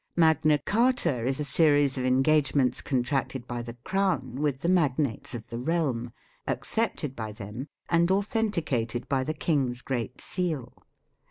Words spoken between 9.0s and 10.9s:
by the King's Great Seal.